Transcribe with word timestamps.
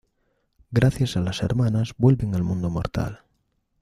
Gracias 0.71 1.15
a 1.15 1.19
las 1.21 1.43
hermanas 1.43 1.93
vuelven 1.95 2.33
al 2.33 2.41
mundo 2.41 2.71
mortal. 2.71 3.23